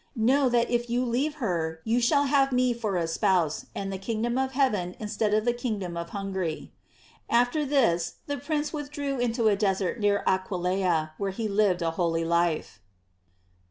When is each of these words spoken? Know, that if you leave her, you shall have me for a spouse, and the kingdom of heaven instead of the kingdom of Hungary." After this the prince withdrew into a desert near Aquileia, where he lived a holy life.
Know, 0.15 0.49
that 0.49 0.71
if 0.71 0.89
you 0.89 1.05
leave 1.05 1.35
her, 1.35 1.79
you 1.83 2.01
shall 2.01 2.23
have 2.23 2.51
me 2.51 2.73
for 2.73 2.97
a 2.97 3.05
spouse, 3.05 3.67
and 3.75 3.93
the 3.93 3.99
kingdom 3.99 4.35
of 4.35 4.53
heaven 4.53 4.95
instead 4.97 5.31
of 5.31 5.45
the 5.45 5.53
kingdom 5.53 5.95
of 5.95 6.09
Hungary." 6.09 6.71
After 7.29 7.65
this 7.65 8.15
the 8.25 8.37
prince 8.39 8.73
withdrew 8.73 9.19
into 9.19 9.47
a 9.47 9.55
desert 9.55 9.99
near 9.99 10.23
Aquileia, 10.25 11.11
where 11.19 11.29
he 11.29 11.47
lived 11.47 11.83
a 11.83 11.91
holy 11.91 12.25
life. 12.25 12.79